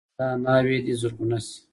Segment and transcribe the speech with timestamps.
[0.17, 1.57] دا ناوې دې زرغونه شي.